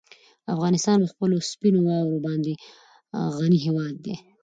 [0.53, 2.53] افغانستان په خپلو سپینو واورو باندې
[3.39, 4.15] غني هېواد دی.